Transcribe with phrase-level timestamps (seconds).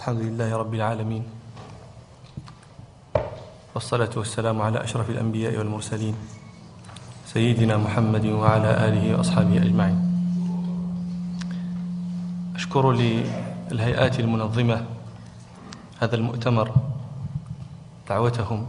[0.00, 1.24] الحمد لله رب العالمين
[3.74, 6.16] والصلاة والسلام على أشرف الأنبياء والمرسلين
[7.26, 9.98] سيدنا محمد وعلى آله وأصحابه أجمعين.
[12.56, 14.84] أشكر للهيئات المنظمة
[16.00, 16.68] هذا المؤتمر
[18.08, 18.66] دعوتهم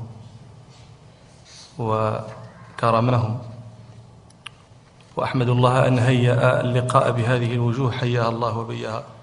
[1.79, 3.39] وكرمهم
[5.15, 9.20] وأحمد الله أن هيأ اللقاء بهذه الوجوه حياها الله وبيها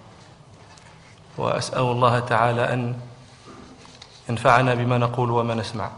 [1.38, 3.00] وأسأل الله تعالى أن
[4.28, 5.90] ينفعنا بما نقول وما نسمع.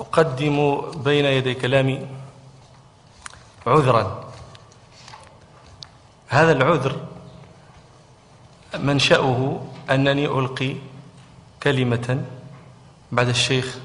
[0.00, 2.06] أقدم بين يدي كلامي
[3.66, 4.24] عذرا.
[6.28, 6.96] هذا العذر
[8.74, 10.76] منشأه أنني ألقي
[11.62, 12.24] كلمة
[13.12, 13.78] بعد الشيخ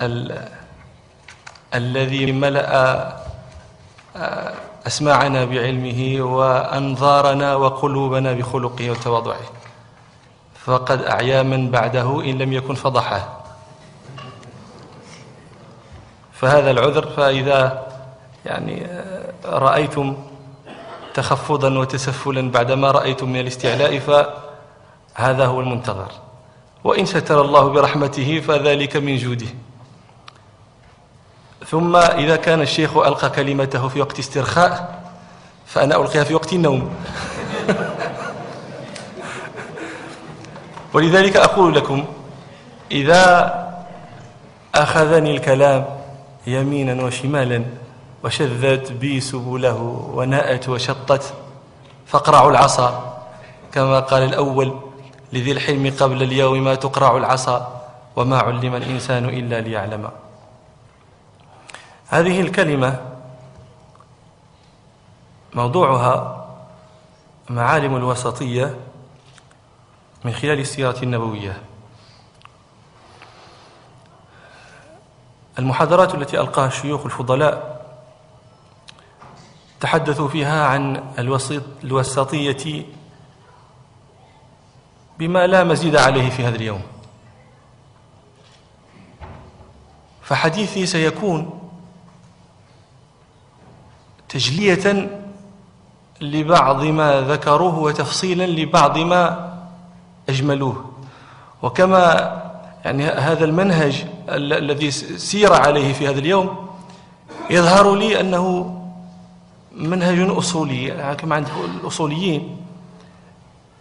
[0.00, 0.48] ال
[1.74, 3.29] الذي ملأ
[4.86, 9.46] أسماعنا بعلمه وأنظارنا وقلوبنا بخلقه وتواضعه.
[10.64, 13.40] فقد أعيا من بعده إن لم يكن فضحه.
[16.32, 17.86] فهذا العذر فإذا
[18.46, 18.86] يعني
[19.44, 20.16] رأيتم
[21.14, 26.12] تخفضا وتسفلا بعدما رأيتم من الاستعلاء فهذا هو المنتظر.
[26.84, 29.69] وإن ستر الله برحمته فذلك من جوده.
[31.70, 35.02] ثم إذا كان الشيخ ألقى كلمته في وقت استرخاء
[35.66, 36.94] فأنا ألقيها في وقت النوم.
[40.94, 42.04] ولذلك أقول لكم
[42.90, 43.54] إذا
[44.74, 45.84] أخذني الكلام
[46.46, 47.64] يمينا وشمالا
[48.24, 51.34] وشذت بي سبله وناءت وشطت
[52.06, 53.16] فاقرعوا العصا
[53.72, 54.74] كما قال الأول
[55.32, 57.82] لذي الحلم قبل اليوم ما تقرع العصا
[58.16, 60.10] وما علم الإنسان إلا ليعلم.
[62.10, 63.00] هذه الكلمة
[65.54, 66.46] موضوعها
[67.50, 68.76] معالم الوسطية
[70.24, 71.62] من خلال السيرة النبوية.
[75.58, 77.86] المحاضرات التي ألقاها الشيوخ الفضلاء
[79.80, 82.84] تحدثوا فيها عن الوسط الوسطية
[85.18, 86.82] بما لا مزيد عليه في هذا اليوم.
[90.22, 91.59] فحديثي سيكون
[94.30, 95.10] تجلية
[96.20, 99.50] لبعض ما ذكروه وتفصيلا لبعض ما
[100.28, 100.84] أجملوه.
[101.62, 102.36] وكما
[102.84, 106.68] يعني هذا المنهج الذي سير عليه في هذا اليوم
[107.50, 108.76] يظهر لي أنه
[109.76, 111.48] منهج أصولي كما عند
[111.80, 112.56] الأصوليين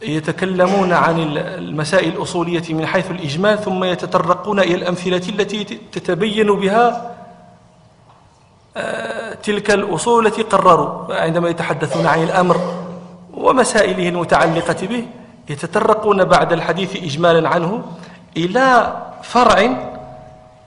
[0.02, 7.16] يتكلمون عن المسائل الأصولية من حيث الإجمال ثم يتطرقون إلى الأمثلة التي تتبين بها
[9.44, 12.58] تلك الأصول التي قرروا عندما يتحدثون عن الأمر
[13.34, 15.06] ومسائله المتعلقة به
[15.50, 17.84] يتطرقون بعد الحديث إجمالا عنه
[18.38, 19.70] إلى فرع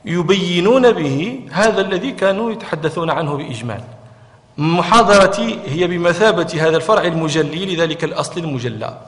[0.05, 3.83] يبينون به هذا الذي كانوا يتحدثون عنه بإجمال.
[4.59, 8.99] محاضرتي هي بمثابة هذا الفرع المجلي لذلك الأصل المجلى.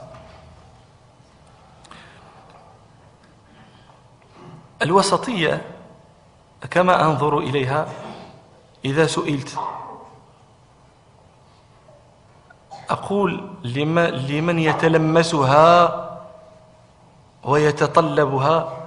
[4.81, 5.61] الوسطية
[6.71, 7.87] كما أنظر إليها
[8.85, 9.59] إذا سئلت.
[12.89, 13.49] أقول
[14.29, 16.01] لمن يتلمسها
[17.43, 18.77] ويتطلبها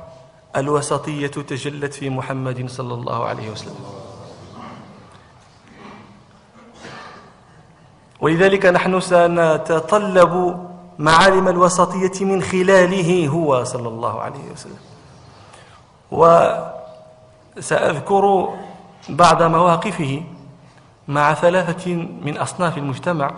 [0.56, 3.84] الوسطية تجلت في محمد صلى الله عليه وسلم.
[8.20, 10.34] ولذلك نحن سنتطلب
[10.98, 14.78] معالم الوسطية من خلاله هو صلى الله عليه وسلم.
[17.56, 18.54] وسأذكر
[19.08, 20.22] بعض مواقفه
[21.08, 23.30] مع ثلاثة من أصناف المجتمع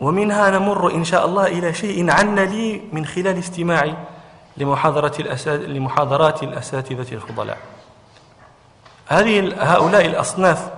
[0.00, 3.94] ومنها نمر إن شاء الله إلى شيء عن لي من خلال استماعي
[4.56, 5.60] لمحاضرة الأساد...
[5.60, 7.58] لمحاضرات الأساتذة الفضلاء.
[9.06, 10.70] هذه هؤلاء الأصناف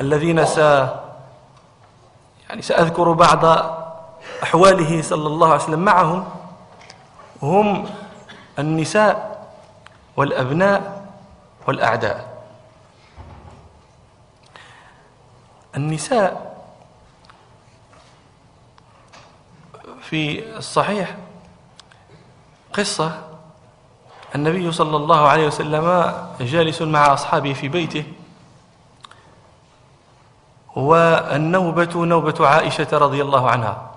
[0.00, 0.58] الذين س
[2.48, 3.44] يعني سأذكر بعض
[4.42, 6.24] أحواله صلى الله عليه وسلم معهم
[7.42, 7.86] هم
[8.58, 9.46] النساء
[10.16, 10.97] والأبناء
[11.68, 12.44] والأعداء.
[15.76, 16.56] النساء
[20.00, 21.16] في الصحيح
[22.72, 23.22] قصة
[24.34, 28.04] النبي صلى الله عليه وسلم جالس مع أصحابه في بيته
[30.76, 33.90] والنوبة نوبة عائشة رضي الله عنها.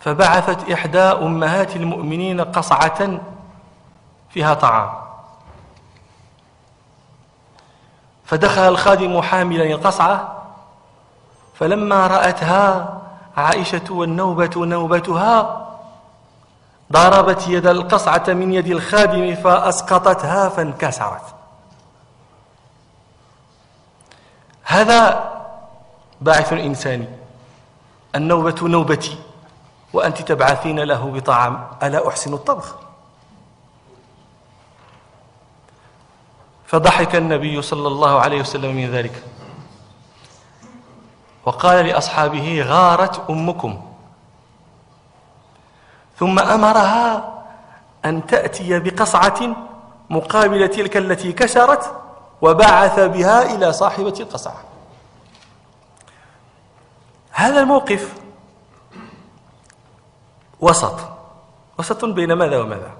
[0.00, 3.20] فبعثت إحدى أمهات المؤمنين قصعة
[4.36, 4.90] فيها طعام.
[8.24, 10.42] فدخل الخادم حاملا القصعة
[11.54, 12.98] فلما رأتها
[13.36, 15.66] عائشة والنوبة نوبتها
[16.92, 21.34] ضربت يد القصعة من يد الخادم فأسقطتها فانكسرت.
[24.64, 25.32] هذا
[26.20, 27.08] باعث إنساني
[28.14, 29.18] النوبة نوبتي
[29.92, 32.85] وأنت تبعثين له بطعام ألا أحسن الطبخ؟
[36.66, 39.22] فضحك النبي صلى الله عليه وسلم من ذلك.
[41.46, 43.82] وقال لأصحابه غارت أمكم.
[46.18, 47.34] ثم أمرها
[48.04, 49.56] أن تأتي بقصعة
[50.10, 52.02] مقابل تلك التي كسرت
[52.42, 54.60] وبعث بها إلى صاحبة القصعة.
[57.30, 58.14] هذا الموقف
[60.60, 61.00] وسط.
[61.78, 62.90] وسط بين ماذا وماذا؟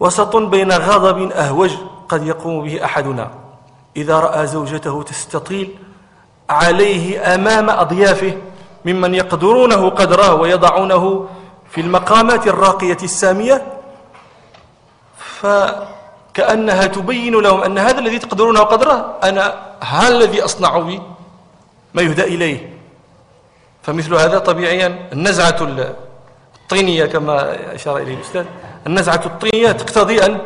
[0.00, 1.72] وسط بين غضب أهوج
[2.08, 3.30] قد يقوم به أحدنا.
[3.96, 5.78] إذا رأى زوجته تستطيل
[6.50, 8.34] عليه أمام أضيافه
[8.84, 11.28] ممن يقدرونه قدره ويضعونه
[11.70, 13.62] في المقامات الراقية السامية
[15.16, 21.00] فكأنها تبين لهم أن هذا الذي تقدرونه قدره أنا هذا الذي أصنع به
[21.94, 22.74] ما يهدى إليه.
[23.82, 25.56] فمثل هذا طبيعيا النزعة
[26.62, 28.44] الطينية كما أشار إليه الأستاذ
[28.86, 30.38] النزعة الطينية تقتضي أن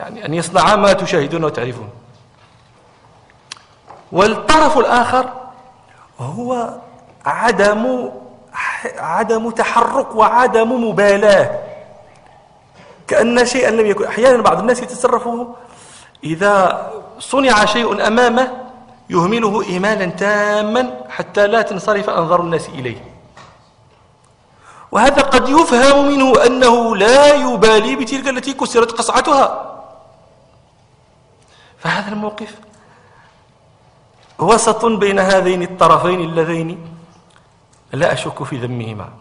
[0.00, 1.88] يعني أن يصنع ما تشاهدون وتعرفون.
[4.12, 5.28] والطرف الآخر
[6.20, 6.74] هو
[7.26, 8.10] عدم
[8.98, 11.58] عدم تحرك وعدم مبالاة.
[13.08, 15.28] كأن شيئا لم يكن أحيانا بعض الناس يتصرف
[16.24, 16.86] إذا
[17.18, 18.70] صنع شيء أمامه
[19.10, 23.04] يهمله إهمالا تاما حتى لا تنصرف أنظار الناس إليه.
[24.92, 29.79] وهذا قد يفهم منه أنه لا يبالي بتلك التي كسرت قصعتها.
[31.80, 32.54] فهذا الموقف
[34.38, 36.96] وسط بين هذين الطرفين اللذين
[37.92, 39.12] لا أشك في ذمهما.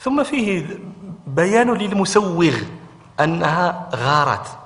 [0.00, 0.78] ثم فيه
[1.26, 2.56] بيان للمسوغ
[3.20, 4.58] أنها غارت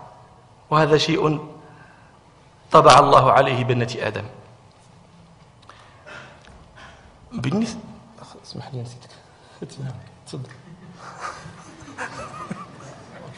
[0.71, 1.49] وهذا شيء
[2.73, 4.25] طبع الله عليه بنة آدم.
[7.33, 7.81] بالنسبة
[8.45, 9.11] اسمح لي نسيتك.
[10.27, 10.51] تفضل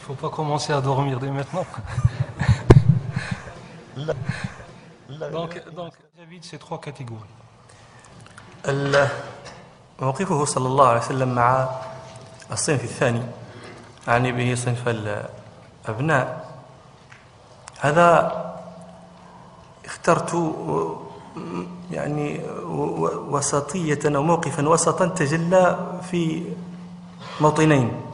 [0.07, 1.65] faut pas commencer à dormir dès maintenant.
[5.33, 7.35] donc, donc j'invite ces trois catégories.
[10.01, 11.69] موقفه صلى الله عليه وسلم مع
[12.51, 13.21] الصنف الثاني
[14.07, 16.49] أعني به صنف الأبناء
[17.79, 18.09] هذا
[19.85, 20.53] اخترت
[21.91, 22.41] يعني
[23.29, 26.43] وسطية أو موقفا وسطا تجلى في
[27.41, 28.06] موطنين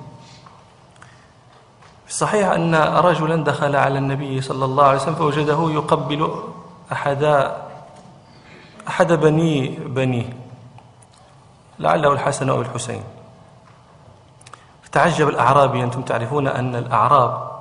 [2.13, 6.43] صحيح أن رجلا دخل على النبي صلى الله عليه وسلم فوجده يقبل
[6.91, 7.51] أحد
[8.87, 10.29] أحد بني بنيه
[11.79, 13.03] لعله الحسن أو الحسين.
[14.83, 17.51] فتعجب الأعرابي أنتم تعرفون أن الأعراب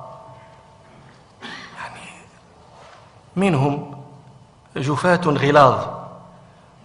[1.77, 2.05] يعني
[3.35, 3.95] منهم
[4.75, 5.85] جفاة غلاظ.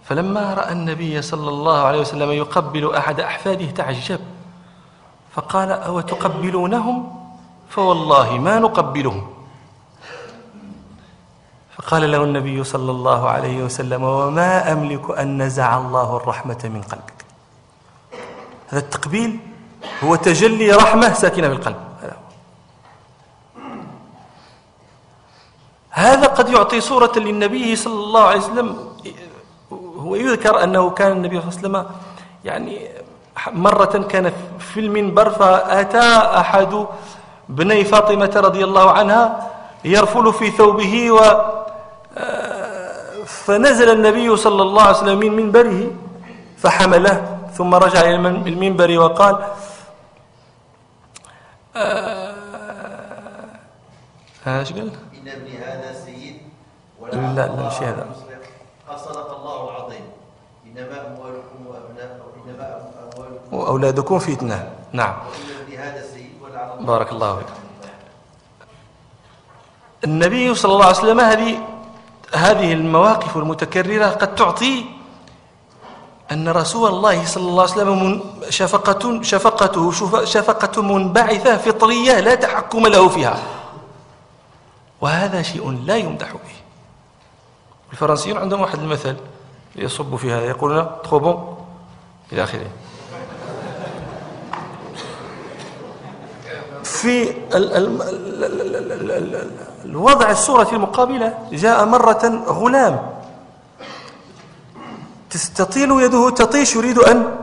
[0.03, 4.19] فلما رأى النبي صلى الله عليه وسلم يقبل أحد أحفاده تعجب
[5.31, 7.18] فقال أو تقبلونهم
[7.69, 9.27] فوالله ما نقبلهم.
[11.77, 17.19] فقال له النبي صلى الله عليه وسلم وما أملك أن نزع الله الرحمة من قلبك.
[18.69, 19.39] هذا التقبيل
[20.03, 21.89] هو تجلي رحمة ساكنة في القلب.
[25.89, 28.69] هذا قد يعطي صورة للنبي صلى الله عليه وسلم.
[29.99, 31.85] هو يذكر أنه كان النبي صلى الله عليه وسلم
[32.45, 32.87] يعني
[33.51, 36.07] مرة كان في المنبر فأتى
[36.39, 36.87] أحد
[37.49, 39.49] بني فاطمة رضي الله عنها
[39.85, 41.19] يرفل في ثوبه و
[42.17, 45.91] آه، فنزل النبي صلى الله عليه وسلم من منبره
[46.57, 49.35] فحمله ثم رجع إلى المنبر وقال
[51.75, 52.33] آه،
[54.47, 54.91] إيش قال؟
[55.21, 56.37] إن ابني هذا سيد
[56.99, 58.05] ولا لا لا مش هذا.
[58.97, 60.05] صدق الله العظيم.
[60.65, 62.65] إنما أموالكم وأبناؤكم إنما
[63.15, 64.69] أموالكم وأولادكم فتنة.
[64.91, 65.13] نعم.
[66.89, 67.51] بارك الله فيك.
[70.03, 71.51] النبي صلى الله عليه وسلم هذه
[72.33, 74.85] هذه المواقف المتكررة قد تعطي
[76.31, 79.91] أن رسول الله صلى الله عليه وسلم شفقة شفقته
[80.25, 83.37] شفقة منبعثة فطرية لا تحكم له فيها.
[85.01, 86.57] وهذا شيء لا يمدح به.
[87.91, 89.15] الفرنسيون عندهم واحد المثل
[89.75, 91.37] يصب في هذا يقولون تخو
[92.31, 92.69] إلى آخره.
[96.89, 97.33] في
[99.85, 103.09] الوضع الصورة المقابلة جاء مرة غلام.
[105.29, 107.35] تستطيل يده تطيش يريد أن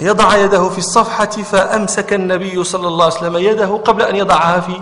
[0.00, 4.80] يضع يده في الصفحة فأمسك النبي صلى الله عليه وسلم يده قبل أن يضعها في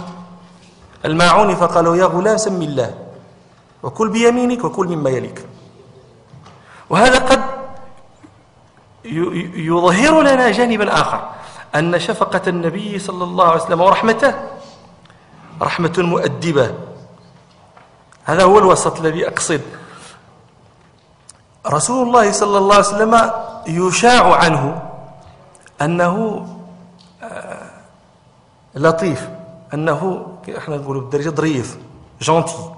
[1.05, 2.95] الماعون فقالوا يا غلام سم الله
[3.83, 5.47] وكل بيمينك وكل مما يليك.
[6.91, 7.43] وهذا قد
[9.55, 11.36] يظهر لنا جانبا آخر.
[11.79, 14.35] أن شفقة النبي صلى الله عليه وسلم ورحمته
[15.63, 16.75] رحمة مؤدبة.
[18.25, 19.61] هذا هو الوسط الذي أقصد.
[21.67, 23.31] رسول الله صلى الله عليه وسلم
[23.67, 24.83] يشاع عنه
[25.83, 26.47] أنه
[27.23, 27.71] آه،
[28.75, 29.29] لطيف
[29.75, 30.27] أنه
[30.59, 31.79] إحنا نقول بالدرجة ظريف
[32.21, 32.71] gentil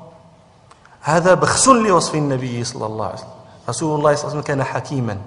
[1.00, 3.28] هذا بخس لوصف النبي صلى الله عليه وسلم.
[3.69, 5.19] رسول الله صلى الله عليه وسلم كان حكيما.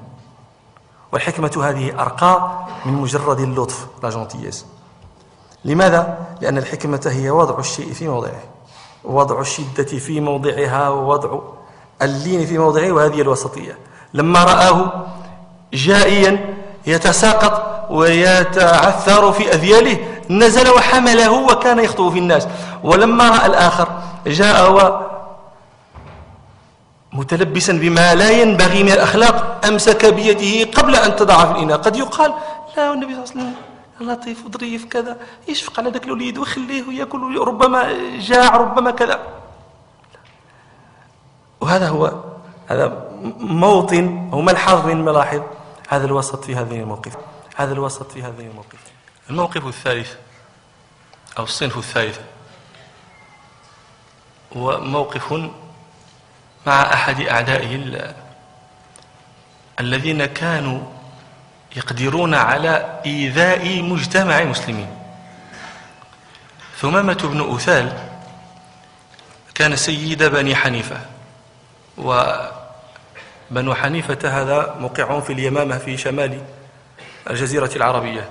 [1.12, 2.52] والحكمة هذه أرقى
[2.86, 4.66] من مجرد اللطف la gentillesse
[5.66, 8.44] لماذا؟ لأن الحكمة هي وضع الشيء في موضعه
[9.04, 11.40] وضع الشدة في موضعها ووضع
[12.02, 13.78] اللين في موضعه وهذه الوسطية.
[14.14, 14.92] لما رآه
[15.74, 16.54] جائيا
[16.86, 19.98] يتساقط ويتعثر في أذياله
[20.30, 22.48] نزل وحمله وكان يخطو في الناس.
[22.84, 23.88] ولما رأى الآخر
[24.28, 24.72] جاء
[27.14, 31.78] متلبسا بما لا ينبغي من الأخلاق أمسك بيده قبل أن تضع في الإناء.
[31.78, 32.34] قد يقال
[32.78, 33.56] لا النبي صلى الله عليه وسلم
[34.02, 39.20] لطيف وظريف كذا يشفق على ذاك الوليد وخليه ياكل ربما جاع ربما كذا.
[41.62, 42.14] وهذا هو
[42.68, 45.42] هذا موطن أو ملحظ من ملاحظ
[45.88, 47.14] هذا الوسط في هذه الموقف.
[47.56, 48.80] هذا الوسط في هذه الموقف.
[49.30, 50.14] الموقف الثالث
[51.38, 52.20] أو الصنف الثالث.
[54.58, 55.34] هو موقف
[56.66, 57.76] مع أحد أعدائه
[59.80, 60.82] الذين كانوا
[61.76, 64.88] يقدرون على إيذاء مجتمع المسلمين
[66.78, 67.98] ثمامة بن أثال
[69.56, 71.00] كان سيد بني حنيفة
[71.98, 76.42] وبنو حنيفة هذا موقع في اليمامة في شمال
[77.30, 78.30] الجزيرة العربية.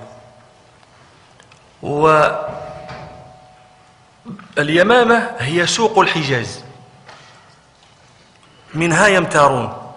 [4.57, 6.63] واليمامة هي سوق الحجاز.
[8.73, 9.93] منها يمتارون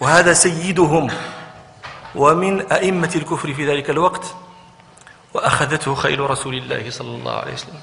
[0.00, 1.10] وهذا سيدهم
[2.14, 4.34] ومن أئمة الكفر في ذلك الوقت
[5.34, 7.80] وأخذته خيل رسول الله صلى الله عليه وسلم.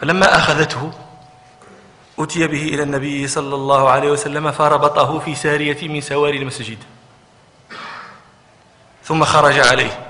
[0.00, 0.92] فلما أخذته
[2.18, 6.78] أتي به إلى النبي صلى الله عليه وسلم فربطه في سارية من سواري المسجد.
[9.04, 10.08] ثم خرج عليه.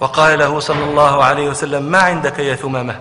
[0.00, 3.00] وقال له صلى الله عليه وسلم ما عندك يا ثمامة؟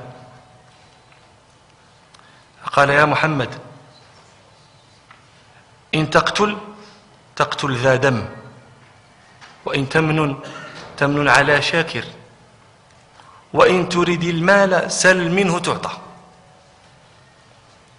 [2.63, 3.68] فقال يا محمد
[5.96, 6.58] إن تقتل
[7.36, 8.25] تقتل ذا دم.
[9.65, 10.36] وإن تمنن
[10.98, 12.05] تمنن على شاكر.
[13.53, 15.91] وإن تريد المال سل منه تعطى.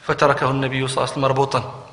[0.02, 1.86] فتركه النبي صلى الله عليه وسلم مربوطا.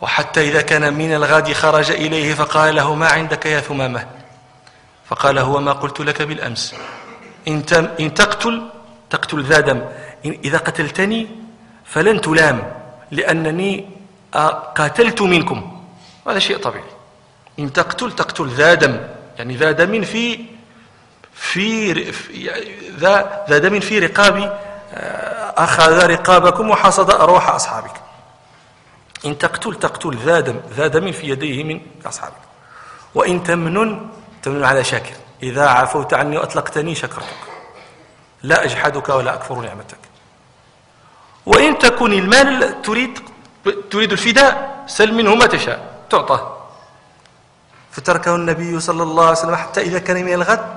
[0.00, 4.06] وحتى إذا كان من الغد خرج إليه فقال له ما عندك يا ثمامة؟
[5.06, 6.74] فقال هو ما قلت لك بالأمس.
[7.48, 8.70] إن تقتل
[9.10, 9.80] تقتل ذا دم.
[10.24, 11.28] إذا قتلتني
[11.84, 12.83] فلن تلام.
[13.10, 13.88] لأنني
[14.76, 15.82] قاتلت منكم.
[16.28, 16.84] هذا شيء طبيعي.
[17.58, 19.00] إن تقتل تقتل ذا دم.
[19.38, 20.44] يعني ذا دم في
[21.34, 21.92] في
[22.98, 24.60] ذا ذا دم في رقاب
[25.56, 28.00] أخذ رقابكم وحصد أرواح أصحابك.
[29.24, 30.60] إن تقتل تقتل ذا دم.
[30.70, 32.44] ذا دم في يديه من أصحابك.
[33.14, 34.08] وإن تنعم
[34.42, 35.14] تنعم على شاكر.
[35.42, 37.44] إذا عفوت عني وأطلقتني شكرتك.
[38.42, 40.03] لا أجحدك ولا أكفر نعمتك.
[41.46, 43.18] وإن تكن المال تريد
[43.90, 46.06] تريد الفداء سل منه ما تشاء.
[46.10, 46.56] تعطى.
[47.90, 50.76] فتركه النبي صلى الله عليه وسلم حتى إذا كان من الغد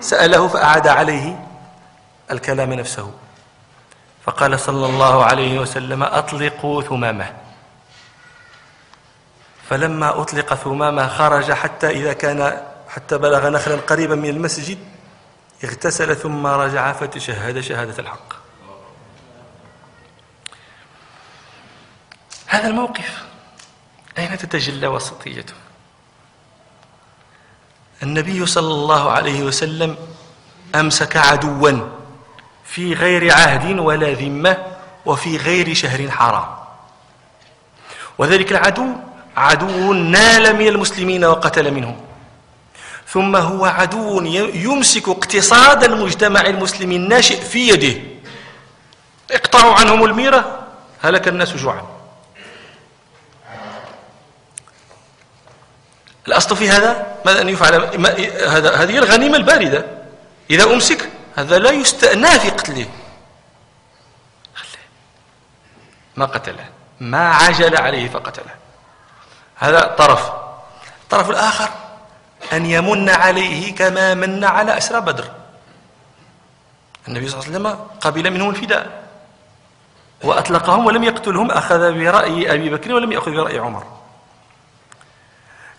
[0.00, 1.46] سأله فأعاد عليه
[2.30, 3.10] الكلام نفسه.
[4.24, 7.32] فقال صلى الله عليه وسلم أطلقوا ثمامة.
[9.68, 14.78] فلما أطلق ثمامة خرج حتى إذا كان حتى بلغ نخلا قريبا من المسجد
[15.64, 18.35] اغتسل ثم رجع فتشهد شهادة الحق.
[22.56, 23.22] هذا الموقف.
[24.18, 25.54] أين تتجلى وسطيته؟
[28.02, 29.96] النبي صلى الله عليه وسلم
[30.74, 31.72] أمسك عدوا
[32.64, 34.56] في غير عهد ولا ذمة
[35.06, 36.56] وفي غير شهر حرام.
[38.18, 38.86] وذلك العدو
[39.36, 42.00] عدو نال من المسلمين وقتل منهم.
[43.08, 44.22] ثم هو عدو
[44.54, 48.00] يمسك اقتصاد المجتمع المسلم الناشئ في يده.
[49.30, 50.66] اقطعوا عنهم الميرة
[51.02, 51.95] هلك الناس جوعا.
[56.28, 57.74] الأصل في هذا ماذا أن يفعل؟
[58.48, 59.86] هذا هذه الغنيمة الباردة.
[60.50, 62.86] إذا أمسك هذا لا يستأنى في قتله.
[66.16, 66.64] ما قتله.
[67.00, 68.54] ما عجل عليه فقتله.
[69.56, 70.32] هذا طرف.
[71.02, 71.68] الطرف الآخر
[72.52, 75.30] أن يمن عليه كما من على أسرى بدر.
[77.08, 79.02] النبي صلى الله عليه وسلم قبل منهم الفداء.
[80.22, 83.95] وأطلقهم ولم يقتلهم أخذ برأي أبي بكر ولم يأخذ برأي عمر.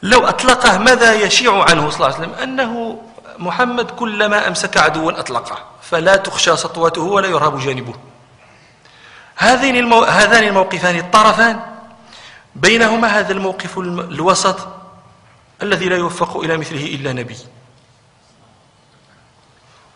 [0.03, 3.01] لو أطلقه ماذا يشيع عنه صلى الله عليه وسلم؟ أنه
[3.37, 7.93] محمد كلما أمسك عدوا أطلقه فلا تخشى سطوته ولا يرهب جانبه.
[9.35, 10.03] هذين المو...
[10.03, 11.59] هذان الموقفان الطرفان.
[12.55, 14.67] بينهما هذا الموقف الوسط
[15.63, 17.37] الذي لا يوفق إلى مثله إلا نبي.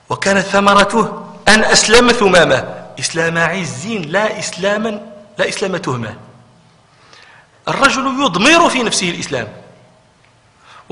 [0.09, 2.85] وكانت ثمرته أن أسلم ثمامة.
[2.99, 5.01] إسلام عز لا إسلاما
[5.37, 6.15] لا إسلام تهمة
[7.67, 9.60] الرجل يضمر في نفسه الإسلام.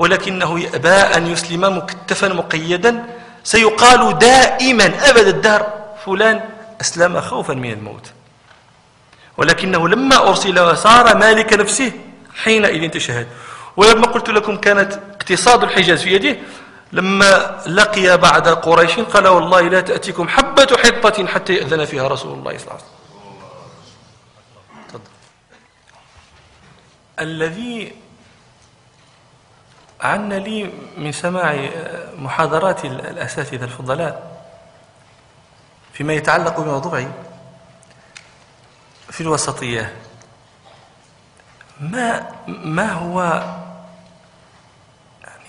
[0.00, 3.04] ولكنه يأبى أن يسلم مكتفا مقيدا.
[3.44, 5.62] سيقال دائما أبد الدهر
[6.04, 6.40] فلان
[6.80, 8.06] أسلم خوفا من الموت.
[9.36, 11.92] ولكنه لما أرسل وصار مالك نفسه
[12.42, 13.28] حينئذ تشهد.
[13.76, 16.36] ولما قلت لكم كانت اقتصاد الحجاز في يده
[16.92, 22.58] لما لقي بعد قريش قال والله لا تأتيكم حبة حطة حتى يأذن فيها رسول الله
[22.58, 22.90] صلى الله عليه وسلم.
[27.20, 27.92] الذي
[30.02, 31.70] عنا لي من سماع
[32.18, 34.42] محاضرات الأساتذة الفضلاء
[35.92, 37.08] فيما يتعلق بموضوعي
[39.10, 39.94] في الوسطية.
[41.80, 43.22] ما ما هو
[45.22, 45.44] يعني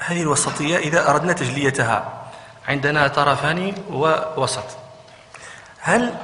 [0.00, 2.12] هذه الوسطية إذا أردنا تجليتها؟
[2.68, 4.64] عندنا طرفان ووسط.
[5.80, 6.14] هل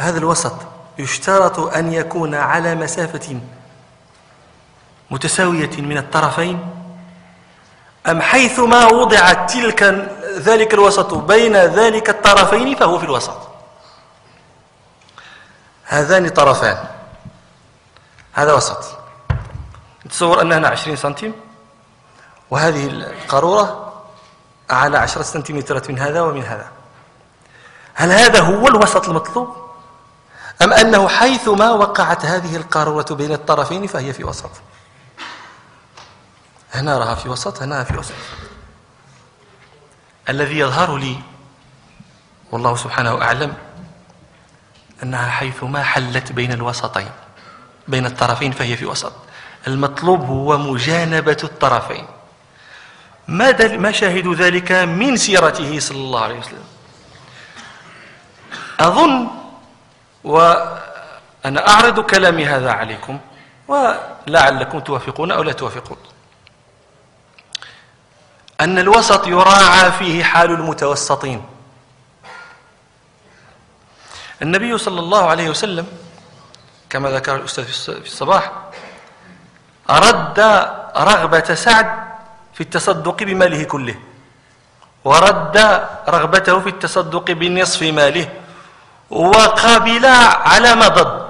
[0.00, 0.54] هذا الوسط
[0.98, 3.40] يشترط أن يكون على مسافة
[5.10, 6.70] متساوية من الطرفين؟
[8.06, 9.82] أم حيثما وضعت تلك
[10.38, 13.36] ذلك الوسط بين ذلك الطرفين فهو في الوسط؟
[15.84, 16.78] هذان طرفان.
[18.32, 18.98] هذا وسط.
[20.10, 21.32] تصور أن هنا عشرين سنتيم؟
[22.50, 23.92] وهذه القارورة
[24.70, 26.68] على عشرة سنتيمترات من هذا ومن هذا.
[27.94, 29.56] هل هذا هو الوسط المطلوب؟
[30.62, 34.50] أم أنه حيثما وقعت هذه القارورة بين الطرفين فهي في وسط؟
[36.74, 38.14] هنا راها في وسط هنا في وسط.
[40.28, 41.16] الذي يظهر لي
[42.52, 43.54] والله سبحانه أعلم
[45.02, 47.10] أنها حيثما حلت بين الوسطين
[47.88, 49.12] بين الطرفين فهي في وسط.
[49.66, 52.06] المطلوب هو مجانبة الطرفين.
[53.28, 56.64] ما, ما شاهد ذلك من سيرته صلى الله عليه وسلم.
[58.80, 59.28] أظن
[60.24, 63.20] وأنا أعرض كلامي هذا عليكم
[63.68, 65.98] ولعلكم توافقون أو لا توافقون.
[68.60, 71.42] أن الوسط يراعى فيه حال المتوسطين.
[74.42, 75.86] النبي صلى الله عليه وسلم
[76.90, 78.52] كما ذكر الأستاذ في الصباح
[79.90, 80.40] رد
[80.96, 81.88] رغبة سعد
[82.54, 83.94] في التصدق بماله كله
[85.04, 85.56] ورد
[86.08, 88.28] رغبته في التصدق بنصف ماله
[89.10, 90.06] وقابل
[90.50, 91.26] على ما ضد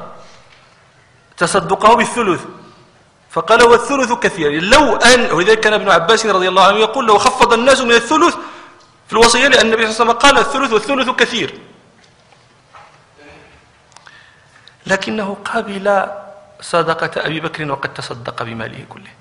[1.37, 2.43] تصدقه بالثلث.
[3.31, 4.63] فقال والثلث كثير.
[4.63, 8.35] لو أن ولذلك كان ابن عباس رضي الله عنه يقول لو خفض الناس من الثلث
[9.07, 11.55] في الوصية لأن النبي صلى الله عليه وسلم قال الثلث والثلث كثير.
[14.87, 16.07] لكنه قبل
[16.61, 19.13] صدقة أبي بكر وقد تصدق بماله كله.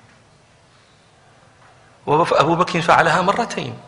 [2.06, 3.78] وأبو بكر فعلها مرتين.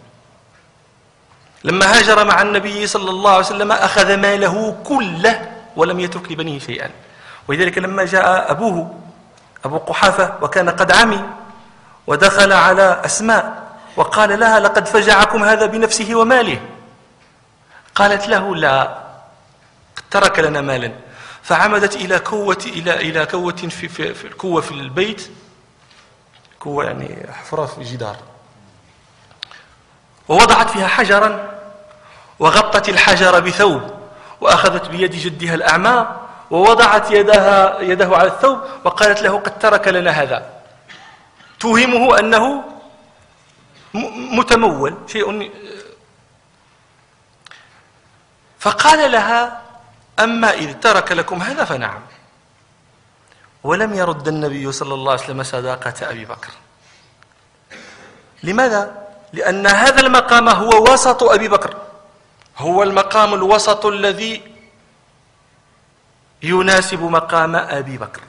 [1.64, 6.90] لما هاجر مع النبي صلى الله عليه وسلم أخذ ماله كله ولم يترك لبنيه شيئا.
[7.48, 9.01] ولذلك لما جاء أبوه
[9.64, 11.24] أبو قحافة وكان قد عمي
[12.06, 13.62] ودخل على أسماء
[13.96, 16.60] وقال لها لقد فجعكم هذا بنفسه وماله.
[17.94, 18.98] قالت له لا
[20.10, 20.92] ترك لنا مالا.
[21.42, 25.30] فعمدت إلى كوة إلى إلى كوة في, في, في الكوة في البيت.
[26.60, 28.16] كوة يعني حفرة في الجدار
[30.28, 31.52] ووضعت فيها حجرا
[32.38, 33.82] وغطت الحجر بثوب
[34.40, 36.06] وأخذت بيد جدها الأعمى
[36.52, 40.38] ووضعت يدها يده على الثوب وقالت له قد ترك لنا هذا.
[41.60, 42.64] توهمه أنه
[44.36, 44.92] متمول.
[45.06, 45.50] شيء
[48.58, 49.62] فقال لها
[50.20, 52.02] أما إذ ترك لكم هذا فنعم.
[53.64, 56.52] ولم يرد النبي صلى الله عليه وسلم صداقة أبي بكر.
[58.42, 61.76] لماذا؟ لأن هذا المقام هو وسط أبي بكر.
[62.58, 64.51] هو المقام الوسط الذي
[66.42, 68.20] يناسب مقام أبي بكر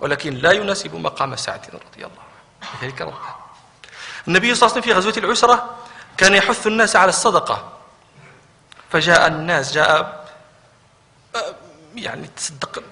[0.00, 2.22] ولكن لا يناسب مقام سعد رضي الله
[2.62, 2.82] عنه.
[2.82, 3.14] لذلك
[4.28, 5.76] النبي صلى الله عليه وسلم في غزوة العسرة
[6.16, 7.72] كان يحث الناس على الصدقة
[8.90, 10.28] فجاء الناس جاء
[11.94, 12.82] يعني تصدق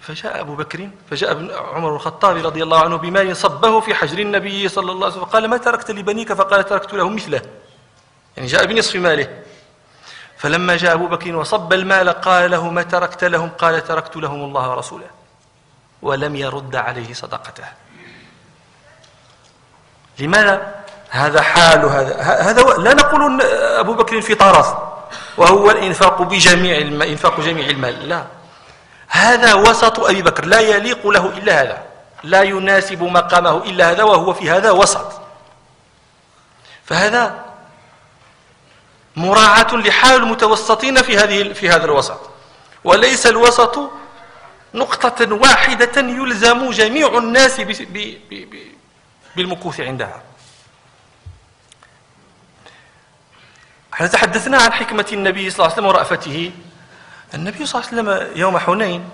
[0.00, 4.68] فجاء أبو بكر فجاء ابن عمر الخطاب رضي الله عنه بمال صبه في حجر النبي
[4.68, 7.42] صلى الله عليه وسلم فقال ما تركت لبنيك؟ فقال تركت لهم مثله.
[8.36, 9.42] يعني جاء بنصف ماله.
[10.42, 14.70] فلما جاء أبو بكر وصب المال قال له ما تركت لهم؟ قال تركت لهم الله
[14.70, 15.06] ورسوله
[16.02, 17.64] ولم يرد عليه صدقته.
[20.18, 20.74] لماذا؟
[21.10, 23.42] هذا حال هذا هذا لا نقول
[23.78, 24.74] أبو بكر في طرف
[25.36, 28.24] وهو الإنفاق بجميع إنفاق جميع المال لا.
[29.08, 31.82] هذا وسط أبي بكر لا يليق له إلا هذا
[32.22, 35.20] لا يناسب مقامه إلا هذا وهو في هذا وسط.
[36.84, 37.51] فهذا
[39.16, 42.30] مراعاة لحال المتوسطين في هذه في هذا الوسط.
[42.84, 43.90] وليس الوسط
[44.74, 47.60] نقطة واحدة يلزم جميع الناس
[49.36, 50.22] بالمكوث عندها.
[53.94, 56.52] إحنا تحدثنا عن حكمة النبي صلى الله عليه وسلم ورأفته.
[57.34, 59.10] النبي صلى الله عليه وسلم يوم حنين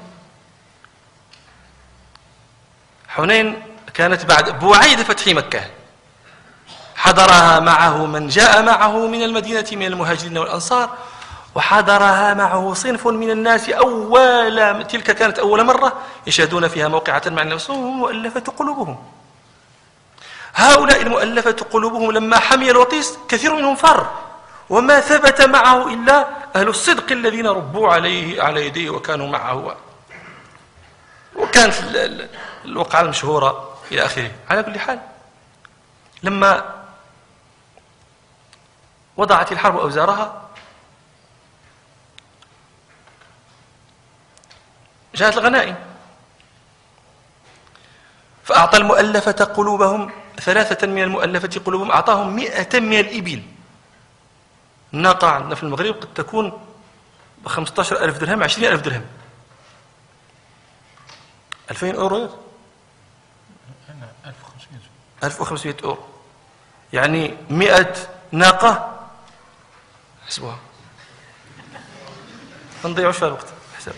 [3.09, 3.63] حنين
[3.95, 5.71] كانت بعد بوعيد فتح مكة.
[7.09, 10.91] حضرها معه من جاء معه من المدينة من المهاجرين والأنصار
[11.55, 15.93] وحضرها معه صنف من الناس أول تلك كانت أول مرة
[16.27, 18.99] يشهدون فيها موقعة مع النفس مؤلفة قلوبهم.
[20.55, 24.07] هؤلاء المؤلفة قلوبهم لما حمي الوطيس كثير منهم فر
[24.71, 29.77] وما ثبت معه إلا أهل الصدق الذين ربوا عليه على يديه وكانوا معه.
[31.37, 31.75] وكانت
[32.65, 34.31] الوقعة المشهورة إلى آخره.
[34.51, 35.01] على كل حال
[36.23, 36.78] لما
[39.19, 40.49] وضعت الحرب أوزارها.
[45.15, 45.77] جاءت الغنائم.
[48.45, 53.43] فأعطى المؤلفة قلوبهم ثلاثة من المؤلفة قلوبهم أعطاهم مئة من الإبل.
[54.95, 56.67] الناقة عندنا في المغرب قد تكون
[57.45, 59.07] بخمسة ألف درهم عشرين ألف درهم.
[61.71, 62.31] ألفين أورو.
[65.25, 65.99] ألف وخمسمائة أورو.
[66.93, 67.95] يعني مئة
[68.33, 68.98] ناقة
[70.29, 70.59] حسبوها
[72.85, 73.47] نضيعوا شوية الوقت.
[73.79, 73.93] حسب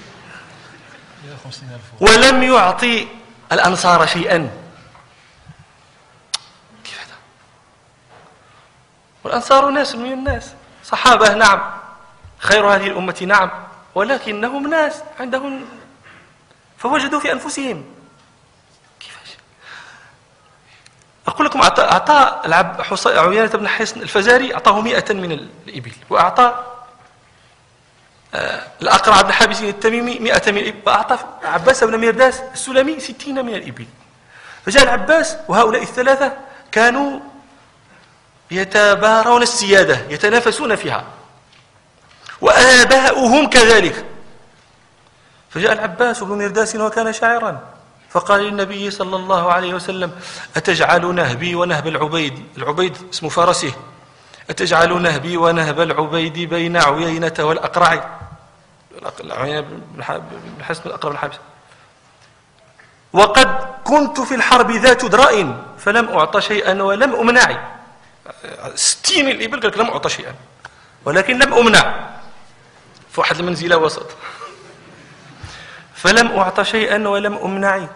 [2.00, 3.08] ولم يعطي
[3.52, 4.50] الأنصار شيئا.
[6.84, 7.16] كيف هذا؟
[9.24, 10.54] والأنصار ناس من الناس.
[10.84, 11.80] صحابة نعم.
[12.38, 13.50] خير هذه الأمة نعم.
[13.94, 15.64] ولكنهم ناس عندهم
[16.78, 17.84] فوجدوا في أنفسهم.
[21.30, 26.64] أقول لكم أعطى, أعطى العب عيانة بن حصن الفزاري أعطاه مئة من الإبل وأعطى
[28.34, 33.54] آه الأقرع بن حابس التميمي مئة من الإبل وأعطى عباس بن ميرداس السلمي ستين من
[33.54, 33.86] الإبل.
[34.66, 36.32] فجاء العباس وهؤلاء الثلاثة
[36.72, 37.20] كانوا
[38.50, 41.04] يتبارون السيادة يتنافسون فيها.
[42.40, 44.04] وآباؤهم كذلك.
[45.50, 47.60] فجاء العباس بن مرداس وكان شاعرا.
[48.10, 50.12] فقال للنبي صلى الله عليه وسلم
[50.56, 53.72] أتجعل نهبي ونهب العبيد؟ العبيد اسم فرسه
[54.50, 58.18] أتجعل نهبي ونهب العبيد بين عيينة والأقرع؟
[59.30, 60.02] عيينة بن
[60.62, 61.38] حسن الأقرع بن
[63.12, 67.68] وقد كنت في الحرب ذات درء فلم أعط شيئا ولم أمنع
[68.74, 70.34] ستين الإبل قال لم أعطى شيئا
[71.04, 72.10] ولكن لم أمنع.
[73.12, 74.06] في واحد المنزلة وسط.
[75.94, 77.86] فلم أعط شيئا ولم أمنع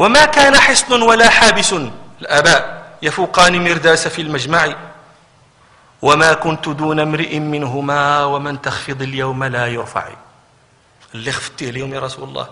[0.00, 1.72] وما كان حصن ولا حابس.
[2.20, 2.62] الآباء
[3.02, 4.76] يفوقان مرداس في المجمع.
[6.02, 10.08] وما كنت دون امرئ منهما ومن تخفض اليوم لا يرفع.
[11.14, 12.48] اللي خفته اليوم يا رسول الله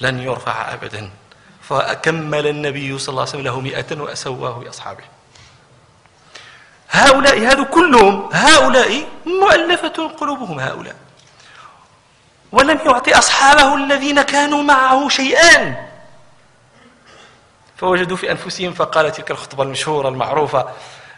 [0.00, 1.10] لن يرفع أبدا.
[1.62, 5.04] فكمل النبي صلى الله عليه وسلم له مئة وأسواه بأصحابه.
[6.90, 10.96] هؤلاء هذا كلهم هؤلاء مؤلفة قلوبهم هؤلاء.
[12.52, 15.89] ولم يعطي أصحابه الذين كانوا معه شيئا.
[17.80, 20.68] فوجدوا في أنفسهم فقال تلك الخطبة المشهورة المعروفة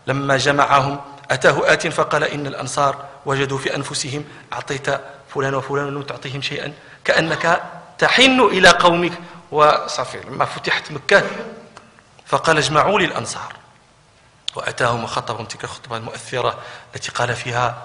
[0.06, 4.86] لما جمعهم أتاه آت فقال إن الأنصار وجدوا في أنفسهم أعطيت
[5.28, 6.72] فلان وفلان ولم تعطيهم شيئا
[7.04, 7.62] كأنك
[7.98, 9.12] تحن إلى قومك.
[9.50, 11.22] وصافي لما فتحت مكة
[12.26, 13.52] فقال اجمعوا لي الأنصار.
[14.56, 16.58] وأتاهم وخطبهم تلك الخطبة المؤثرة
[16.94, 17.82] التي قال فيها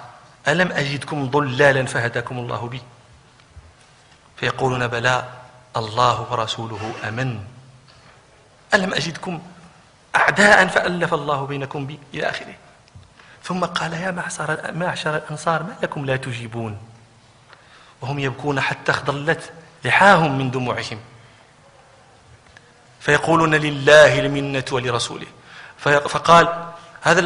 [0.48, 2.82] ألم أجدكم ضلالا فهداكم الله بي؟
[4.38, 5.26] فيقولون بلى
[5.78, 7.57] الله ورسوله أمن.
[8.74, 9.42] ألم أجدكم
[10.16, 12.56] أعداء فألف الله بينكم بي إلى آخره؟
[13.44, 16.78] ثم قال يا معشر, معشر الأنصار ما لكم لا تجيبون؟
[18.02, 19.52] وهم يبكون حتى اخضلت
[19.86, 21.00] لحاهم من دموعهم.
[23.00, 25.28] فيقولون لله المنة ولرسوله.
[25.86, 26.66] فقال
[27.02, 27.20] هذا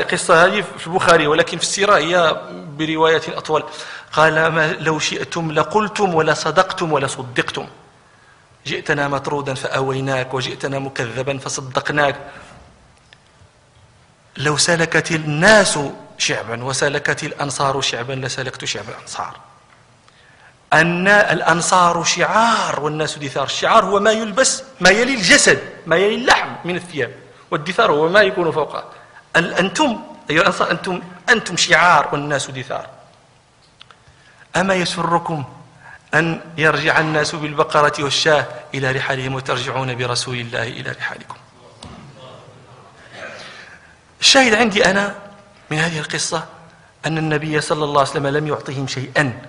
[0.00, 2.40] القصة هذه في البخاري ولكن في السيرة هي
[2.78, 3.64] برواية أطول.
[4.12, 7.66] قال ما لو شئتم لقلتم ولا صدقتم ولا صدقتم.
[8.66, 12.16] جئتنا مطرودا فأويناك وجئتنا مكذبا فصدقناك.
[14.36, 15.78] لو سلكت الناس
[16.18, 19.36] شعبا وسلكت الأنصار شعبا لسلكت شعب الأنصار.
[20.72, 23.44] أن الأنصار شعار والناس دثار.
[23.44, 27.14] الشعار هو ما يلبس ما يلي الجسد ما يلي اللحم من الثياب
[27.50, 28.84] والدثار هو ما يكون فوقه.
[29.36, 32.86] أنتم أيها الأنصار أنتم, أنتم شعار والناس دثار.
[34.56, 35.44] أما يسركم
[36.14, 41.36] أن يرجع الناس بالبقرة والشاه إلى رحالهم وترجعون برسول الله إلى رحالكم.
[44.20, 45.14] الشاهد عندي أنا
[45.70, 46.44] من هذه القصة
[47.06, 49.42] أن النبي صلى الله عليه وسلم لم يعطهم شيئا.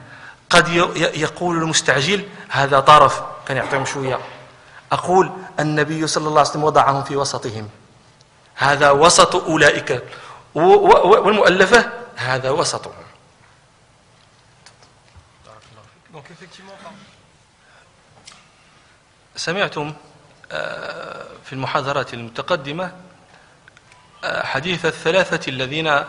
[0.49, 4.19] قد يقول المستعجل هذا طرف كان يعطيهم شوية.
[4.91, 7.69] أقول النبي صلى الله عليه وسلم وضعهم في وسطهم.
[8.55, 10.03] هذا وسط أولئك.
[10.55, 12.93] والمؤلفة هذا وسطهم.
[19.35, 19.93] سمعتم
[20.51, 22.91] آه، في المحاضرات المتقدمة
[24.23, 26.03] آه، حديث الثلاثة الذين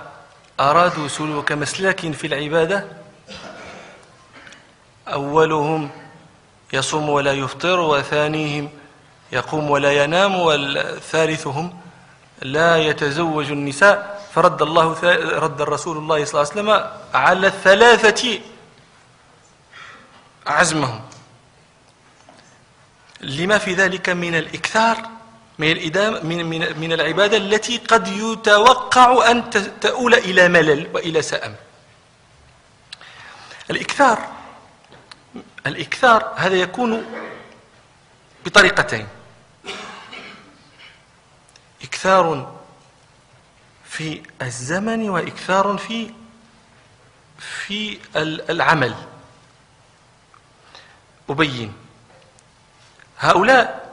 [0.60, 2.86] أرادوا سلوك مسلك في العبادة.
[5.08, 5.90] أولهم
[6.72, 8.70] يصوم ولا يفطر وثانيهم
[9.32, 11.80] يقوم ولا ينام والثالثهم
[12.42, 14.22] لا يتزوج النساء.
[14.34, 15.00] فرد الله
[15.38, 18.51] رد الرسول الله صلى الله عليه وسلم على الثلاثة
[20.46, 21.00] عزمهم.
[23.20, 25.08] لما في ذلك من الإكثار
[25.58, 29.50] من الإدام من, من, من العبادة التي قد يتوقع أن
[29.80, 31.54] تؤول إلى ملل وإلى سأم.
[33.70, 34.28] الإكثار
[35.66, 37.06] الإكثار هذا يكون
[38.44, 39.08] بطريقتين.
[41.82, 42.56] إكثار
[43.84, 46.10] في الزمن وإكثار في
[47.38, 47.98] في
[48.50, 48.94] العمل.
[51.32, 51.72] أبين.
[53.18, 53.92] هؤلاء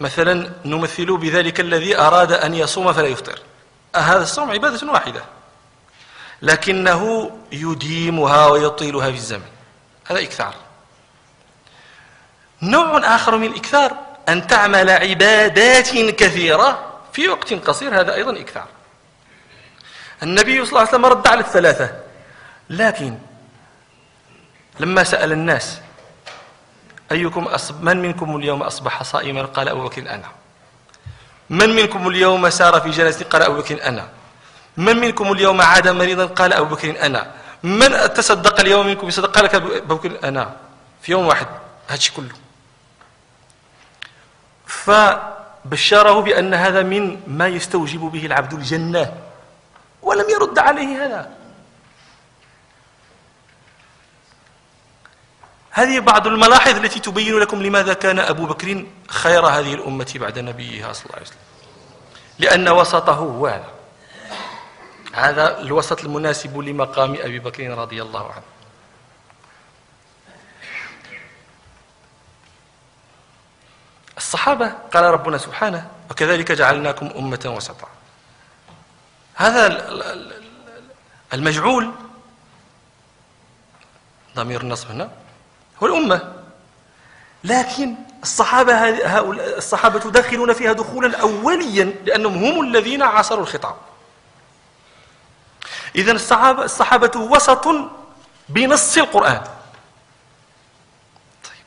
[0.00, 3.38] مثلا نمثل بذلك الذي أراد أن يصوم فلا يفطر.
[3.96, 5.24] هذا الصوم عبادة واحدة.
[6.42, 9.48] لكنه يديمها ويطيلها في الزمن.
[10.06, 10.54] هذا إكثار.
[12.62, 13.96] نوع آخر من الإكثار
[14.28, 18.66] أن تعمل عبادات كثيرة في وقت قصير هذا أيضا إكثار.
[20.22, 21.92] النبي صلى الله عليه وسلم رد على الثلاثة.
[22.70, 23.18] لكن
[24.80, 25.80] لما سأل الناس
[27.12, 30.28] أيكم أصب من منكم اليوم أصبح صائما؟ قال أبو بكر أنا.
[31.50, 34.08] من منكم اليوم سار في جنازة قال أبو بكر أنا.
[34.76, 37.30] من منكم اليوم عاد مريضا؟ قال أبو بكر أنا.
[37.62, 40.56] من تصدق اليوم منكم؟ بصدق قال أبو بكر أنا.
[41.02, 41.46] في يوم واحد
[41.88, 42.36] هذا كله.
[44.66, 49.14] فبشره بأن هذا من ما يستوجب به العبد الجنة
[50.02, 51.41] ولم يرد عليه هذا.
[55.74, 60.92] هذه بعض الملاحظ التي تبين لكم لماذا كان أبو بكر خير هذه الأمة بعد نبيها
[60.92, 61.38] صلى الله عليه وسلم.
[62.38, 63.70] لأن وسطه هو هذا.
[65.12, 68.42] هذا الوسط المناسب لمقام أبي بكر رضي الله عنه.
[74.16, 77.88] الصحابة قال ربنا سبحانه وكذلك جعلناكم أمة وسطا.
[79.34, 79.66] هذا
[81.32, 81.92] المجعول.
[84.36, 85.21] ضمير النصب هنا.
[85.82, 86.32] هو الأمة.
[87.44, 88.74] لكن الصحابة
[89.18, 93.76] هؤلاء الصحابة داخلون فيها دخولا أوليا لأنهم هم الذين عاصروا الخطاب.
[95.96, 97.68] إذا الصحابة, الصحابة وسط
[98.48, 99.42] بنص القرآن.
[101.44, 101.64] طيب.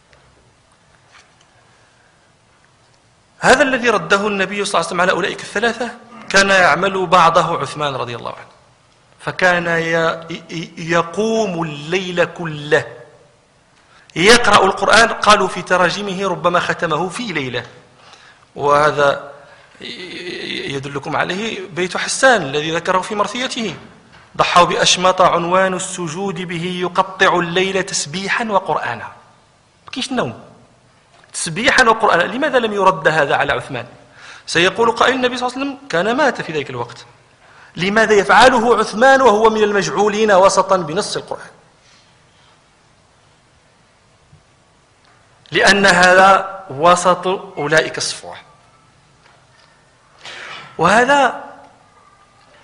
[3.39, 5.91] هذا الذي رده النبي صلى الله عليه وسلم على أولئك الثلاثة
[6.29, 8.47] كان يعمل بعضه عثمان رضي الله عنه.
[9.19, 9.67] فكان
[10.77, 12.94] يقوم الليل كله.
[14.15, 17.65] يقرأ القرآن قالوا في تراجمه ربما ختمه في ليلة.
[18.55, 19.31] وهذا
[20.71, 23.75] يدلكم عليه بيت حسان الذي ذكره في مرثيته.
[24.37, 29.07] ضحوا بأشمط عنوان السجود به يقطع الليل تسبيحا وقرآنا.
[29.91, 30.39] كيش النوم
[31.33, 32.23] تسبيحا وقرآنا.
[32.23, 33.85] لماذا لم يرد هذا على عثمان؟
[34.45, 37.05] سيقول قائل النبي صلى الله عليه وسلم كان مات في ذلك الوقت.
[37.75, 41.49] لماذا يفعله عثمان وهو من المجعولين وسطا بنص القرآن؟
[45.55, 48.35] لأن هذا وسط أولئك الصفوة.
[50.77, 51.43] وهذا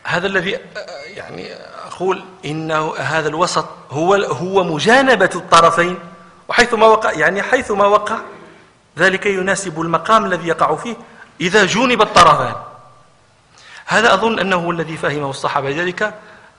[0.03, 0.59] هذا الذي
[1.07, 1.53] يعني
[1.87, 5.99] أقول إنه هذا الوسط هو هو مجانبة الطرفين
[6.47, 8.17] وحيث ما وقع يعني حيث ما وقع
[8.97, 10.95] ذلك يناسب المقام الذي يقع فيه
[11.41, 12.55] إذا جونب الطرفان.
[13.85, 15.69] هذا أظن أنه الذي فهمه الصحابة.
[15.69, 16.13] لذلك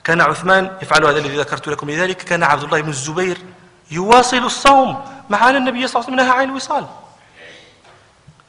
[0.05, 3.39] كان عثمان يفعل هذا الذي ذكرت لكم لذلك كان عبد الله بن الزبير
[3.91, 6.87] يواصل الصوم مع أن النبي صلى الله عليه وسلم نهى عن الوصال.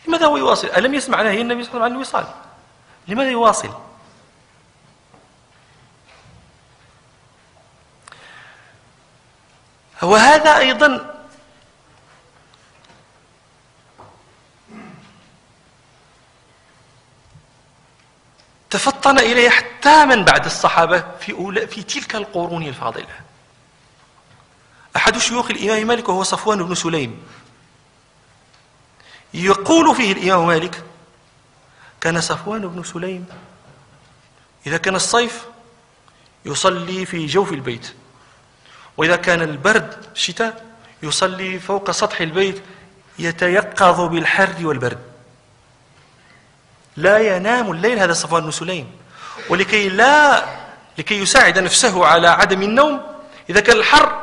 [0.07, 2.25] لماذا هو يواصل؟ ألم يسمع نهي النبي صلى الله عليه وسلم عن الوصال؟
[3.07, 3.73] لماذا يواصل؟
[10.01, 11.13] وهذا أيضا
[18.69, 23.32] تفطن إليه حتى من بعد الصحابة في, أولى في تلك القرون الفاضلة.
[24.95, 27.23] أحد شيوخ الإمام مالك وهو صفوان بن سليم.
[29.33, 30.83] يقول فيه الإمام مالك
[32.01, 33.25] كان صفوان بن سليم
[34.67, 35.45] إذا كان الصيف
[36.45, 37.93] يصلي في جوف البيت
[38.97, 40.65] وإذا كان البرد الشتاء
[41.03, 42.63] يصلي فوق سطح البيت
[43.19, 44.99] يتيقظ بالحر والبرد.
[46.97, 48.91] لا ينام الليل هذا صفوان بن سليم.
[49.49, 50.45] ولكي لا
[50.97, 53.01] لكي يساعد نفسه على عدم النوم
[53.49, 54.22] إذا كان الحر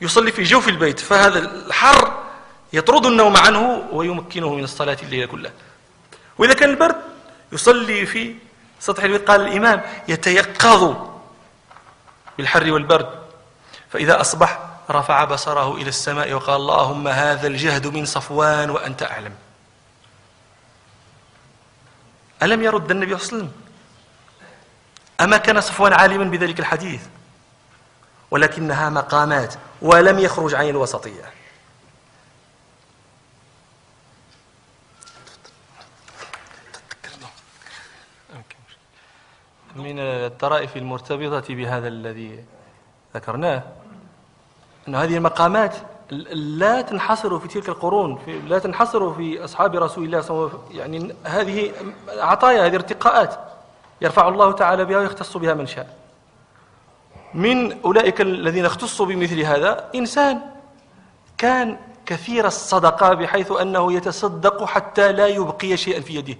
[0.00, 2.22] يصلي في جوف البيت فهذا الحر
[2.72, 5.52] يطرد النوم عنه ويمكنه من الصلاة الليل كلها
[6.38, 6.96] وإذا كان البرد
[7.52, 8.34] يصلي في
[8.80, 10.96] سطح البيت قال الإمام يتيقظ
[12.38, 13.08] بالحر والبرد.
[13.90, 14.58] فإذا أصبح
[14.90, 19.34] رفع بصره إلى السماء وقال اللهم هذا الجهد من صفوان وأنت أعلم.
[22.42, 23.52] ألم يرد النبي صلى الله عليه وسلم؟
[25.20, 27.00] أما كان صفوان عالما بذلك الحديث؟
[28.30, 31.36] ولكنها مقامات ولم يخرج عن الوسطية.
[39.76, 42.44] من الطرائف المرتبطة بهذا الذي
[43.14, 43.62] ذكرناه
[44.88, 45.76] أن هذه المقامات
[46.32, 50.58] لا تنحصر في تلك القرون في لا تنحصر في أصحاب رسول الله صلى الله عليه
[50.58, 51.72] وسلم يعني هذه
[52.08, 53.38] عطايا هذه ارتقاءات
[54.00, 56.05] يرفع الله تعالى بها ويختص بها من شاء.
[57.34, 60.40] من أولئك الذين اختصوا بمثل هذا إنسان
[61.38, 66.36] كان كثير الصدقة بحيث أنه يتصدق حتى لا يبقي شيئا في يده.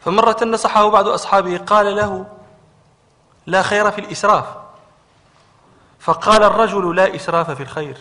[0.00, 2.26] فمرة نصحه بعض أصحابه قال له
[3.46, 4.44] لا خير في الإسراف.
[6.00, 7.96] فقال الرجل لا إسراف في الخير.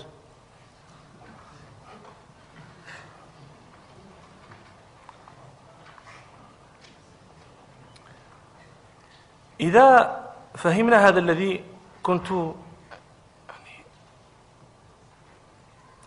[9.59, 10.21] إذا
[10.55, 11.70] فهمنا هذا الذي
[12.03, 12.53] كنت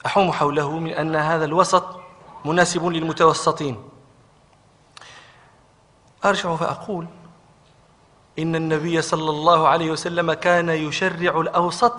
[0.06, 2.00] أحوم حوله من أن هذا الوسط
[2.44, 3.88] مناسب للمتوسطين.
[6.24, 7.06] أرجع فأقول
[8.38, 11.94] إن النبي صلى الله عليه وسلم كان يشرع الأوسط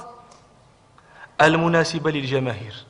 [1.42, 2.86] المناسب للجماهير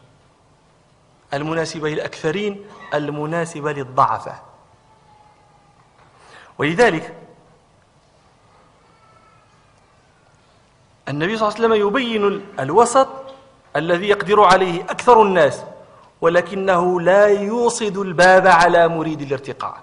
[1.33, 4.41] المناسبة للأكثرين المناسبة للضعفة.
[6.57, 7.24] ولذلك
[11.09, 13.07] النبي صلى الله عليه وسلم يبين الوسط
[13.75, 15.63] الذي يقدر عليه أكثر الناس
[16.21, 19.77] ولكنه لا يوصد الباب على مريد الارتقاء.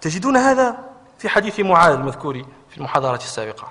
[0.00, 0.76] تجدون هذا
[1.18, 3.68] في حديث معاذ المذكور في المحاضرة السابقة.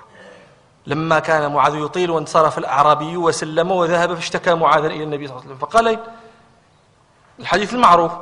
[0.86, 5.56] لما كان معاذ يطيل وانصرف الأعرابي وسلم وذهب فاشتكى معاذ إلى النبي صلى الله عليه
[5.56, 5.68] وسلم.
[5.68, 5.98] فقال
[7.40, 8.12] الحديث المعروف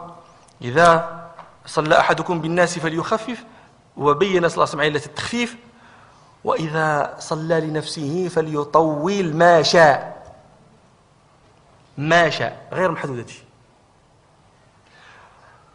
[0.62, 1.20] إذا
[1.66, 3.44] صلى أحدكم بالناس فليخفف
[3.96, 5.56] وبين صلى الله عليه وسلم علة التخفيف
[6.44, 10.20] وإذا صلى لنفسه فليطول ما شاء.
[11.98, 13.26] ما شاء غير محدودة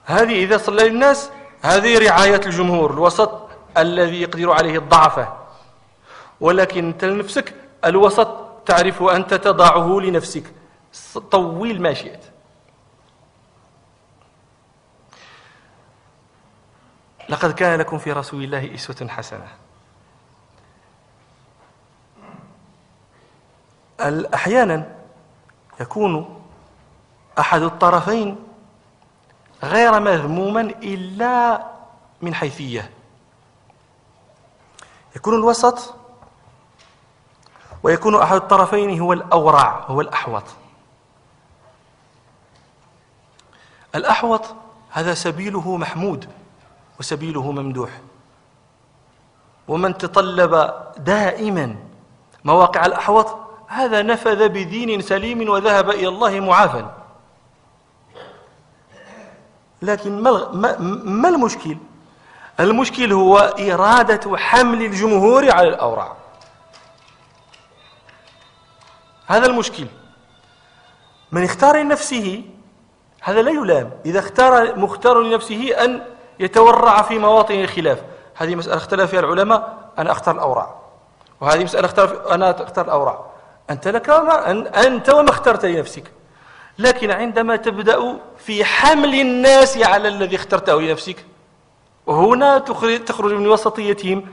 [0.05, 1.29] هذه إذا صلى للناس
[1.61, 5.37] هذه رعاية الجمهور الوسط الذي يقدر عليه الضعفة
[6.41, 7.53] ولكن أنت لنفسك
[7.85, 8.27] الوسط
[8.65, 10.43] تعرف أنت تضعه لنفسك.
[11.31, 12.23] طويل ما شئت.
[17.29, 19.47] لقد كان لكم في رسول الله إسوة حسنة.
[24.33, 24.95] أحيانا
[25.79, 26.41] يكون
[27.39, 28.35] أحد الطرفين
[29.63, 31.65] غير مذموما إلا
[32.21, 32.91] من حيثية.
[35.15, 35.93] يكون الوسط
[37.83, 40.43] ويكون أحد الطرفين هو الأورع هو الأحوط.
[43.95, 44.55] الأحوط
[44.89, 46.29] هذا سبيله محمود
[46.99, 47.89] وسبيله ممدوح.
[49.67, 51.75] ومن تطلب دائما
[52.43, 56.85] مواقع الأحوط هذا نفذ بدين سليم وذهب إلى الله معافى
[59.81, 61.77] لكن ما, المشكل؟
[62.59, 66.17] المشكل هو إرادة حمل الجمهور على الأوراق.
[69.27, 69.87] هذا المشكل.
[71.31, 72.43] من اختار لنفسه
[73.21, 73.91] هذا لا يلام.
[74.05, 76.01] إذا اختار مختار لنفسه أن
[76.39, 78.01] يتورع في مواطن الخلاف.
[78.35, 79.91] هذه مسألة اختلف فيها العلماء.
[79.97, 80.75] أنا أختار الأورع
[81.41, 83.34] وهذه مسألة اختلف أنا أختار الأورع
[83.69, 86.11] أنت لك أنت وما اخترت لنفسك.
[86.79, 91.25] لكن عندما تبدأ في حمل الناس على الذي اخترته لنفسك
[92.05, 92.57] وهنا
[93.05, 94.25] تخرج من وسطيتهم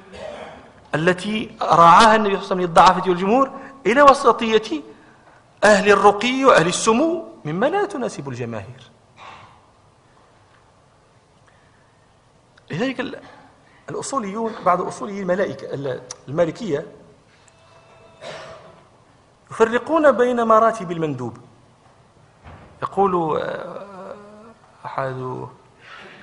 [0.95, 3.51] التي راعاها النبي صلى الله عليه وسلم للضعافة والجمهور
[3.87, 4.83] إلى وسطية
[5.65, 8.91] أهل الرقي وأهل السمو مما لا تناسب الجماهير.
[12.71, 13.21] لذلك
[13.91, 15.67] الأصوليون بعض أصولي الملائكة
[16.29, 16.87] المالكية
[19.53, 21.37] يفرقون بين مراتب المندوب.
[22.83, 23.85] يقول آه،
[24.87, 25.47] أحد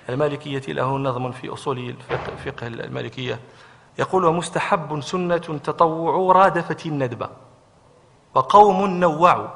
[0.10, 3.40] المالكية له نظم في أصول الفقه المالكية
[4.00, 7.30] يقول ومستحب سنة تطوع رادفة الندبة
[8.36, 9.48] وقوم نوعوا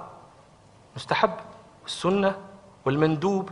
[0.95, 1.33] مستحب
[1.85, 2.35] السنة
[2.85, 3.49] والمندوب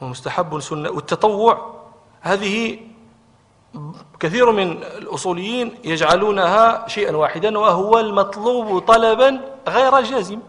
[0.00, 1.74] ومستحب سنة والتطوع.
[2.20, 2.80] هذه
[4.20, 10.40] كثير من الأصوليين يجعلونها شيئا واحدا وهو المطلوب طلبا غير جازم.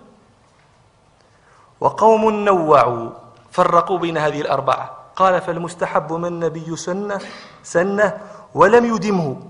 [1.80, 3.10] وقوم نوعوا
[3.52, 4.98] فرقوا بين هذه الأربعة.
[5.16, 7.20] قال فالمستحب من النبي سنة
[7.64, 8.18] سنة
[8.56, 9.42] ولم يدمه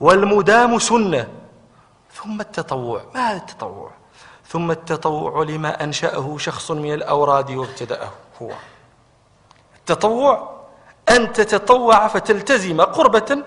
[0.00, 1.28] والمدام سنة.
[2.12, 3.02] ثم التطوع.
[3.14, 3.90] ما هذا التطوع؟
[4.46, 8.10] ثم التطوع لما أنشأه شخص من الأوراد وابتدأه
[8.42, 8.50] هو.
[9.78, 10.51] التطوع
[11.10, 13.42] أن تتطوع فتلتزم قربة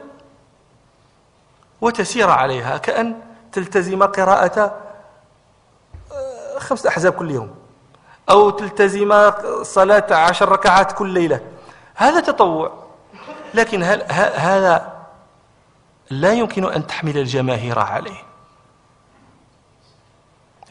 [1.82, 4.82] وتسير عليها كأن تلتزم قراءة
[6.12, 7.56] آه، خمسة أحزاب كل يوم
[8.30, 9.32] أو تلتزم
[9.62, 11.42] صلاة عشر ركعات كل ليلة.
[11.96, 12.72] هذا تطوع.
[13.54, 14.04] لكن هل
[14.36, 14.96] هذا
[16.10, 18.24] لا يمكن أن تحمل الجماهير عليه.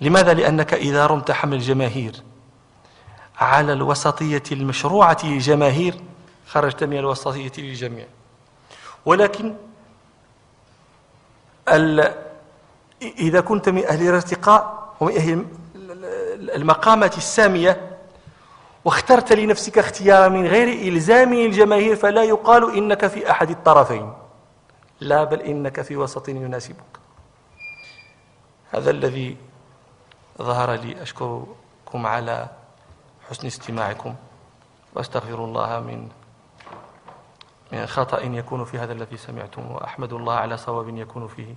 [0.00, 2.22] لماذا؟ لأنك إذا رمت حمل الجماهير
[3.40, 6.00] على الوسطية المشروعة للجماهير
[6.46, 8.06] خرجت من الوسطية للجميع.
[9.06, 9.54] ولكن
[13.02, 15.46] إذا كنت من أهل الارتقاء ومن أهل
[16.50, 17.98] المقامات السامية
[18.84, 24.12] واخترت لنفسك اختيارا من غير إلزام الجماهير فلا يقال إنك في أحد الطرفين.
[25.00, 26.84] لا بل إنك في وسط يناسبك.
[28.72, 29.36] هذا الذي
[30.38, 32.48] ظهر لي أشكركم على
[33.30, 34.14] حسن استماعكم
[34.94, 36.08] وأستغفر الله من
[37.86, 41.54] خطأ يكون في هذا الذي سمعتم وأحمد الله على صواب يكون فيه.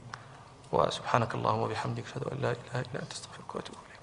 [0.72, 3.99] وسبحانك اللهم وبحمدك أشهد أن لا إله إلا أنت أستغفرك وأتوب إليك.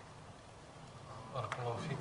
[1.34, 1.98] بارك الله فيك.